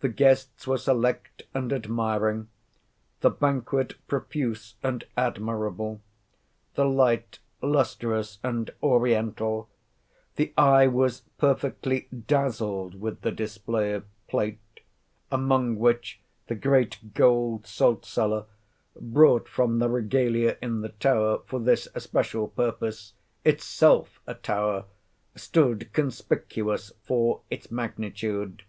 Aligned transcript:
The 0.00 0.08
guests 0.08 0.66
were 0.66 0.76
select 0.78 1.42
and 1.54 1.72
admiring; 1.72 2.48
the 3.20 3.30
banquet 3.30 3.94
profuse 4.08 4.74
and 4.82 5.04
admirable; 5.16 6.00
the 6.74 6.84
lights 6.84 7.38
lustrous 7.62 8.40
and 8.42 8.72
oriental; 8.82 9.68
the 10.34 10.52
eye 10.58 10.88
was 10.88 11.20
perfectly 11.38 12.08
dazzled 12.26 13.00
with 13.00 13.20
the 13.20 13.30
display 13.30 13.92
of 13.92 14.04
plate, 14.26 14.80
among 15.30 15.76
which 15.76 16.20
the 16.48 16.56
great 16.56 17.14
gold 17.14 17.64
salt 17.64 18.04
cellar, 18.04 18.46
brought 19.00 19.46
from 19.48 19.78
the 19.78 19.88
regalia 19.88 20.56
in 20.60 20.80
the 20.80 20.88
Tower 20.88 21.42
for 21.46 21.60
this 21.60 21.86
especial 21.94 22.48
purpose, 22.48 23.12
itself 23.44 24.20
a 24.26 24.34
tower! 24.34 24.86
stood 25.36 25.92
conspicuous 25.92 26.90
for 27.04 27.42
its 27.50 27.70
magnitude. 27.70 28.64